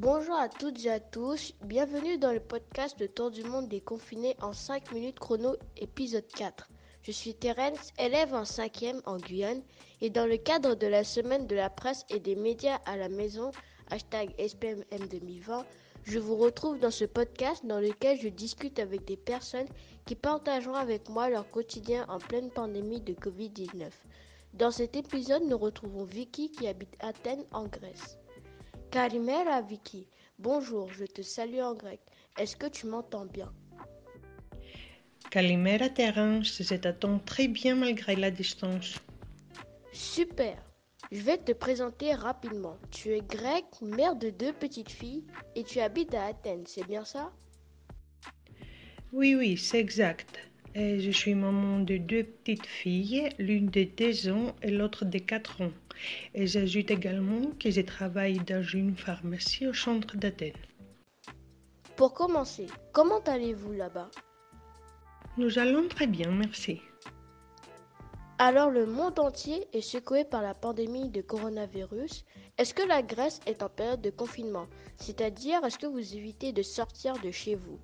Bonjour 0.00 0.36
à 0.36 0.48
toutes 0.48 0.84
et 0.84 0.90
à 0.90 1.00
tous, 1.00 1.54
bienvenue 1.64 2.18
dans 2.18 2.30
le 2.30 2.38
podcast 2.38 2.96
de 3.00 3.08
Tour 3.08 3.32
du 3.32 3.42
monde 3.42 3.66
des 3.66 3.80
confinés 3.80 4.36
en 4.40 4.52
5 4.52 4.92
minutes 4.92 5.18
chrono 5.18 5.56
épisode 5.76 6.28
4. 6.36 6.68
Je 7.02 7.10
suis 7.10 7.34
Terence, 7.34 7.92
élève 7.98 8.32
en 8.32 8.44
5e 8.44 9.00
en 9.06 9.16
Guyane 9.16 9.60
et 10.00 10.08
dans 10.08 10.26
le 10.26 10.36
cadre 10.36 10.76
de 10.76 10.86
la 10.86 11.02
semaine 11.02 11.48
de 11.48 11.56
la 11.56 11.68
presse 11.68 12.04
et 12.10 12.20
des 12.20 12.36
médias 12.36 12.78
à 12.86 12.96
la 12.96 13.08
maison, 13.08 13.50
hashtag 13.90 14.32
SPMM 14.38 15.08
2020, 15.10 15.66
je 16.04 16.20
vous 16.20 16.36
retrouve 16.36 16.78
dans 16.78 16.92
ce 16.92 17.04
podcast 17.04 17.66
dans 17.66 17.80
lequel 17.80 18.20
je 18.20 18.28
discute 18.28 18.78
avec 18.78 19.04
des 19.04 19.16
personnes 19.16 19.66
qui 20.06 20.14
partageront 20.14 20.74
avec 20.74 21.08
moi 21.08 21.28
leur 21.28 21.50
quotidien 21.50 22.06
en 22.08 22.20
pleine 22.20 22.52
pandémie 22.52 23.00
de 23.00 23.14
Covid-19. 23.14 23.90
Dans 24.54 24.70
cet 24.70 24.94
épisode, 24.94 25.42
nous 25.42 25.58
retrouvons 25.58 26.04
Vicky 26.04 26.52
qui 26.52 26.68
habite 26.68 26.94
Athènes 27.00 27.44
en 27.50 27.66
Grèce. 27.66 28.16
Karimera 28.90 29.60
Vicky, 29.60 30.08
bonjour, 30.38 30.90
je 30.92 31.04
te 31.04 31.20
salue 31.20 31.60
en 31.60 31.74
grec. 31.74 32.00
Est-ce 32.38 32.56
que 32.56 32.66
tu 32.66 32.86
m'entends 32.86 33.26
bien? 33.26 33.52
Kalimera 35.30 35.90
Terence, 35.90 36.62
je 36.62 36.74
t'attends 36.74 37.18
très 37.18 37.48
bien 37.48 37.74
malgré 37.74 38.16
la 38.16 38.30
distance. 38.30 38.98
Super. 39.92 40.56
Je 41.12 41.20
vais 41.20 41.36
te 41.36 41.52
présenter 41.52 42.14
rapidement. 42.14 42.78
Tu 42.90 43.10
es 43.10 43.20
grecque, 43.20 43.82
mère 43.82 44.16
de 44.16 44.30
deux 44.30 44.54
petites 44.54 44.90
filles 44.90 45.24
et 45.54 45.64
tu 45.64 45.80
habites 45.80 46.14
à 46.14 46.24
Athènes, 46.24 46.64
c'est 46.66 46.86
bien 46.86 47.04
ça? 47.04 47.30
Oui, 49.12 49.34
oui, 49.34 49.58
c'est 49.58 49.80
exact. 49.80 50.38
Et 50.74 51.00
je 51.00 51.10
suis 51.10 51.34
maman 51.34 51.80
de 51.80 51.98
deux 51.98 52.24
petites 52.24 52.66
filles, 52.66 53.28
l'une 53.38 53.66
de 53.66 53.84
2 53.84 54.30
ans 54.30 54.54
et 54.62 54.70
l'autre 54.70 55.04
de 55.04 55.18
4 55.18 55.62
ans. 55.62 55.72
Et 56.34 56.46
j'ajoute 56.46 56.90
également 56.90 57.52
que 57.58 57.70
je 57.70 57.80
travaille 57.80 58.38
dans 58.38 58.62
une 58.62 58.96
pharmacie 58.96 59.66
au 59.66 59.74
centre 59.74 60.16
d'Athènes. 60.16 60.52
Pour 61.96 62.14
commencer, 62.14 62.66
comment 62.92 63.20
allez-vous 63.20 63.72
là-bas? 63.72 64.10
Nous 65.36 65.58
allons 65.58 65.88
très 65.88 66.06
bien, 66.06 66.30
merci. 66.30 66.80
Alors 68.40 68.70
le 68.70 68.86
monde 68.86 69.18
entier 69.18 69.66
est 69.72 69.80
secoué 69.80 70.24
par 70.24 70.42
la 70.42 70.54
pandémie 70.54 71.08
de 71.08 71.20
coronavirus. 71.20 72.24
Est-ce 72.56 72.72
que 72.72 72.86
la 72.86 73.02
Grèce 73.02 73.40
est 73.46 73.64
en 73.64 73.68
période 73.68 74.00
de 74.00 74.10
confinement? 74.10 74.68
C'est-à-dire, 74.96 75.64
est-ce 75.64 75.78
que 75.78 75.88
vous 75.88 76.14
évitez 76.14 76.52
de 76.52 76.62
sortir 76.62 77.14
de 77.20 77.32
chez 77.32 77.56
vous? 77.56 77.80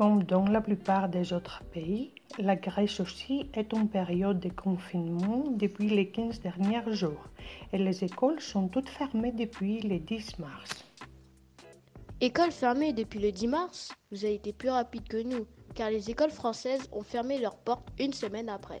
Comme 0.00 0.22
dans 0.22 0.46
la 0.46 0.62
plupart 0.62 1.10
des 1.10 1.34
autres 1.34 1.62
pays, 1.74 2.14
la 2.38 2.56
Grèce 2.56 3.00
aussi 3.00 3.50
est 3.52 3.74
en 3.74 3.86
période 3.86 4.40
de 4.40 4.48
confinement 4.48 5.44
depuis 5.50 5.90
les 5.90 6.08
15 6.08 6.40
derniers 6.40 6.90
jours 6.94 7.26
et 7.74 7.76
les 7.76 8.02
écoles 8.02 8.40
sont 8.40 8.68
toutes 8.68 8.88
fermées 8.88 9.32
depuis 9.32 9.80
le 9.80 9.98
10 9.98 10.38
mars. 10.38 10.86
Écoles 12.22 12.50
fermées 12.50 12.94
depuis 12.94 13.18
le 13.18 13.30
10 13.30 13.48
mars 13.48 13.92
Vous 14.10 14.24
avez 14.24 14.36
été 14.36 14.54
plus 14.54 14.70
rapide 14.70 15.06
que 15.06 15.22
nous, 15.22 15.46
car 15.74 15.90
les 15.90 16.08
écoles 16.08 16.30
françaises 16.30 16.88
ont 16.92 17.02
fermé 17.02 17.38
leurs 17.38 17.58
portes 17.58 17.90
une 17.98 18.14
semaine 18.14 18.48
après. 18.48 18.80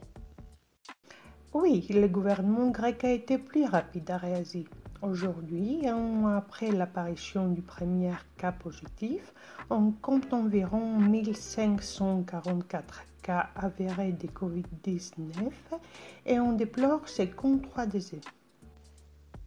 Oui, 1.52 1.86
le 1.90 2.08
gouvernement 2.08 2.70
grec 2.70 3.04
a 3.04 3.12
été 3.12 3.36
plus 3.36 3.66
rapide 3.66 4.10
à 4.10 4.16
réagir. 4.16 4.64
Aujourd'hui, 5.02 5.88
un 5.88 5.96
mois 5.96 6.36
après 6.36 6.70
l'apparition 6.70 7.48
du 7.48 7.62
premier 7.62 8.12
cas 8.36 8.52
positif, 8.52 9.32
on 9.70 9.92
compte 9.92 10.34
environ 10.34 10.98
1544 10.98 13.04
cas 13.22 13.48
avérés 13.56 14.12
de 14.12 14.26
Covid-19 14.26 15.52
et 16.26 16.38
on 16.38 16.52
déplore 16.52 17.08
53 17.08 17.86
décès. 17.86 18.20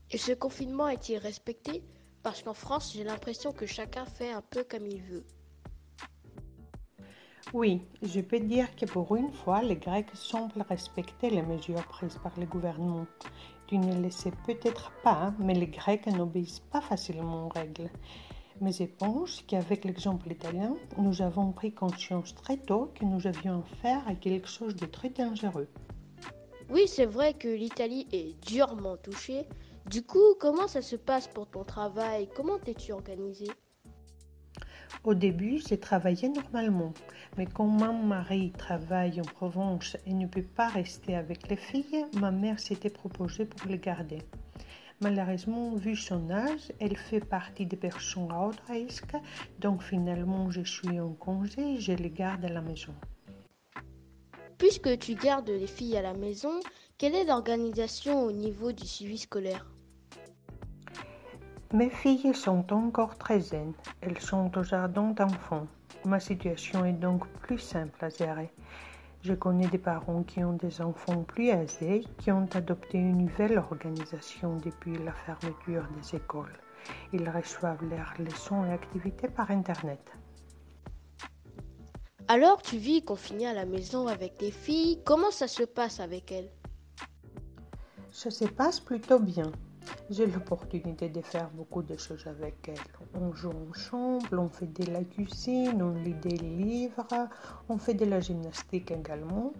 Et 0.09 0.17
ce 0.17 0.31
confinement 0.31 0.87
est-il 0.87 1.19
respecté? 1.19 1.83
Parce 2.23 2.41
qu'en 2.41 2.55
France, 2.55 2.93
j'ai 2.95 3.03
l'impression 3.03 3.51
que 3.51 3.67
chacun 3.67 4.05
fait 4.05 4.31
un 4.31 4.41
peu 4.41 4.63
comme 4.63 4.87
il 4.87 5.03
veut. 5.03 5.23
Oui, 7.53 7.81
je 8.01 8.19
peux 8.19 8.39
dire 8.39 8.75
que 8.75 8.87
pour 8.87 9.15
une 9.15 9.31
fois, 9.31 9.61
les 9.61 9.75
Grecs 9.75 10.09
semblent 10.15 10.65
respecter 10.67 11.29
les 11.29 11.43
mesures 11.43 11.85
prises 11.85 12.17
par 12.23 12.31
le 12.39 12.47
gouvernement. 12.47 13.05
Tu 13.67 13.77
ne 13.77 14.01
le 14.01 14.09
sais 14.09 14.31
peut-être 14.47 14.91
pas, 15.03 15.35
mais 15.37 15.53
les 15.53 15.67
Grecs 15.67 16.07
n'obéissent 16.07 16.63
pas 16.71 16.81
facilement 16.81 17.45
aux 17.45 17.49
règles. 17.49 17.91
Mais 18.59 18.71
je 18.71 18.85
pense 18.85 19.43
qu'avec 19.47 19.85
l'exemple 19.85 20.31
italien, 20.31 20.75
nous 20.97 21.21
avons 21.21 21.51
pris 21.51 21.71
conscience 21.71 22.33
très 22.33 22.57
tôt 22.57 22.91
que 22.95 23.05
nous 23.05 23.27
avions 23.27 23.63
affaire 23.71 24.01
à 24.07 24.15
quelque 24.15 24.49
chose 24.49 24.75
de 24.75 24.87
très 24.87 25.09
dangereux. 25.09 25.67
Oui, 26.71 26.87
c'est 26.87 27.05
vrai 27.05 27.35
que 27.35 27.49
l'Italie 27.49 28.07
est 28.11 28.33
durement 28.47 28.97
touchée. 28.97 29.45
Du 29.91 30.01
coup, 30.01 30.33
comment 30.39 30.67
ça 30.67 30.81
se 30.81 30.95
passe 30.95 31.27
pour 31.27 31.45
ton 31.45 31.63
travail? 31.63 32.27
Comment 32.35 32.57
t'es-tu 32.57 32.93
organisé? 32.93 33.45
Au 35.03 35.13
début, 35.13 35.59
j'ai 35.67 35.77
travaillé 35.77 36.29
normalement, 36.29 36.93
mais 37.37 37.45
quand 37.45 37.65
mon 37.65 37.93
mari 37.93 38.53
travaille 38.57 39.19
en 39.19 39.25
Provence 39.25 39.97
et 40.05 40.13
ne 40.13 40.27
peut 40.27 40.43
pas 40.43 40.69
rester 40.69 41.15
avec 41.15 41.49
les 41.49 41.57
filles, 41.57 42.05
ma 42.13 42.31
mère 42.31 42.59
s'était 42.59 42.89
proposée 42.89 43.45
pour 43.45 43.69
les 43.69 43.79
garder. 43.79 44.19
Malheureusement, 45.01 45.75
vu 45.75 45.97
son 45.97 46.29
âge, 46.29 46.71
elle 46.79 46.95
fait 46.95 47.19
partie 47.19 47.65
des 47.65 47.75
personnes 47.75 48.31
à 48.31 48.47
haut 48.47 48.51
risque, 48.69 49.15
donc 49.59 49.83
finalement 49.83 50.49
je 50.51 50.61
suis 50.61 50.99
en 50.99 51.11
congé 51.13 51.73
et 51.73 51.79
je 51.79 51.91
les 51.91 52.09
garde 52.09 52.45
à 52.45 52.49
la 52.49 52.61
maison. 52.61 52.93
Puisque 54.57 54.97
tu 54.99 55.15
gardes 55.15 55.49
les 55.49 55.67
filles 55.67 55.97
à 55.97 56.01
la 56.01 56.13
maison, 56.13 56.61
quelle 56.97 57.15
est 57.15 57.25
l'organisation 57.25 58.23
au 58.23 58.31
niveau 58.31 58.71
du 58.71 58.87
suivi 58.87 59.17
scolaire? 59.17 59.65
Mes 61.73 61.89
filles 61.89 62.35
sont 62.35 62.71
encore 62.71 63.17
très 63.17 63.39
zen. 63.39 63.73
Elles 64.01 64.19
sont 64.19 64.55
au 64.57 64.63
jardin 64.63 65.09
d'enfants. 65.09 65.67
Ma 66.05 66.19
situation 66.19 66.85
est 66.85 66.93
donc 66.93 67.27
plus 67.41 67.57
simple 67.57 68.05
à 68.05 68.09
gérer. 68.09 68.53
Je 69.21 69.33
connais 69.33 69.67
des 69.67 69.79
parents 69.79 70.21
qui 70.21 70.43
ont 70.43 70.53
des 70.53 70.81
enfants 70.81 71.23
plus 71.23 71.49
âgés, 71.49 72.03
qui 72.19 72.31
ont 72.31 72.47
adopté 72.53 72.99
une 72.99 73.17
nouvelle 73.17 73.57
organisation 73.57 74.57
depuis 74.57 74.95
la 74.99 75.13
fermeture 75.13 75.87
des 75.97 76.17
écoles. 76.17 76.59
Ils 77.11 77.27
reçoivent 77.27 77.83
leurs 77.89 78.13
leçons 78.19 78.65
et 78.65 78.71
activités 78.71 79.29
par 79.29 79.49
Internet. 79.49 80.11
Alors 82.27 82.61
tu 82.61 82.77
vis 82.77 83.03
confiné 83.03 83.47
à 83.47 83.53
la 83.53 83.65
maison 83.65 84.07
avec 84.07 84.35
tes 84.37 84.51
filles, 84.51 85.01
comment 85.05 85.31
ça 85.31 85.47
se 85.47 85.63
passe 85.63 85.99
avec 85.99 86.31
elles? 86.31 86.51
Ça 88.11 88.29
se 88.29 88.45
passe 88.45 88.79
plutôt 88.79 89.19
bien. 89.19 89.51
J'ai 90.09 90.27
l'opportunité 90.27 91.09
de 91.09 91.21
faire 91.21 91.49
beaucoup 91.51 91.81
de 91.81 91.97
choses 91.97 92.27
avec 92.27 92.55
elle. 92.67 93.19
On 93.19 93.33
joue 93.33 93.53
ensemble, 93.69 94.37
on 94.37 94.49
fait 94.49 94.67
de 94.67 94.91
la 94.91 95.03
cuisine, 95.03 95.81
on 95.81 95.91
lit 95.91 96.13
des 96.15 96.37
livres, 96.37 97.07
on 97.69 97.77
fait 97.77 97.93
de 97.93 98.05
la 98.05 98.19
gymnastique 98.19 98.91
également. 98.91 99.53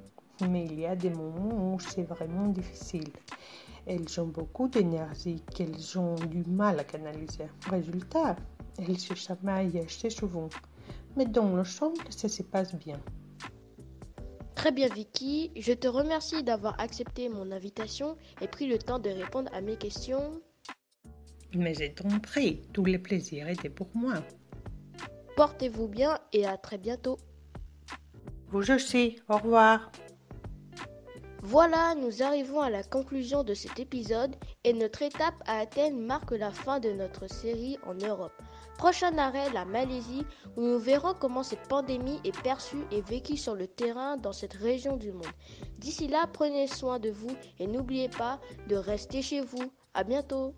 Mais 0.49 0.65
il 0.65 0.79
y 0.79 0.85
a 0.85 0.95
des 0.95 1.09
moments 1.09 1.73
où 1.73 1.79
c'est 1.79 2.03
vraiment 2.03 2.47
difficile. 2.47 3.11
Elles 3.85 4.19
ont 4.19 4.27
beaucoup 4.27 4.67
d'énergie 4.67 5.43
qu'elles 5.53 5.97
ont 5.97 6.15
du 6.15 6.43
mal 6.49 6.79
à 6.79 6.83
canaliser. 6.83 7.47
Résultat, 7.69 8.35
elles 8.77 8.99
se 8.99 9.13
chamaillent 9.13 9.79
assez 9.79 10.09
souvent. 10.09 10.49
Mais 11.15 11.25
dans 11.25 11.55
l'ensemble, 11.55 11.99
ça 12.09 12.29
se 12.29 12.43
passe 12.43 12.75
bien. 12.75 12.99
Très 14.63 14.71
bien 14.71 14.87
Vicky, 14.87 15.51
je 15.57 15.73
te 15.73 15.89
remercie 15.89 16.41
d'avoir 16.41 16.79
accepté 16.79 17.27
mon 17.27 17.51
invitation 17.51 18.15
et 18.39 18.47
pris 18.47 18.65
le 18.65 18.77
temps 18.77 18.97
de 18.97 19.09
répondre 19.09 19.51
à 19.53 19.59
mes 19.59 19.75
questions. 19.75 20.41
Mais 21.53 21.73
j'ai 21.73 21.93
compris, 21.93 22.61
tout 22.71 22.85
le 22.85 22.97
plaisir 22.97 23.49
était 23.49 23.69
pour 23.69 23.89
moi. 23.93 24.23
Portez-vous 25.35 25.89
bien 25.89 26.17
et 26.31 26.45
à 26.45 26.55
très 26.55 26.77
bientôt. 26.77 27.17
Vous 28.51 28.71
aussi, 28.71 29.17
au 29.27 29.35
revoir. 29.35 29.91
Voilà, 31.45 31.93
nous 31.95 32.23
arrivons 32.23 32.61
à 32.61 32.69
la 32.69 32.83
conclusion 32.83 33.43
de 33.43 33.53
cet 33.53 33.77
épisode 33.77 34.33
et 34.63 34.71
notre 34.71 35.01
étape 35.01 35.35
à 35.45 35.59
Athènes 35.59 35.99
marque 35.99 36.31
la 36.31 36.51
fin 36.51 36.79
de 36.79 36.89
notre 36.91 37.27
série 37.27 37.77
en 37.85 37.95
Europe. 37.95 38.31
Prochain 38.77 39.17
arrêt, 39.17 39.51
la 39.51 39.65
Malaisie, 39.65 40.25
où 40.55 40.61
nous 40.61 40.79
verrons 40.79 41.13
comment 41.19 41.43
cette 41.43 41.67
pandémie 41.67 42.21
est 42.23 42.41
perçue 42.43 42.85
et 42.91 43.01
vécue 43.01 43.35
sur 43.35 43.55
le 43.55 43.67
terrain 43.67 44.15
dans 44.15 44.31
cette 44.31 44.53
région 44.53 44.95
du 44.95 45.11
monde. 45.11 45.27
D'ici 45.79 46.07
là, 46.07 46.29
prenez 46.31 46.65
soin 46.65 46.97
de 46.97 47.09
vous 47.09 47.35
et 47.59 47.67
n'oubliez 47.67 48.07
pas 48.07 48.39
de 48.69 48.77
rester 48.77 49.21
chez 49.21 49.41
vous. 49.41 49.69
À 49.93 50.05
bientôt! 50.05 50.55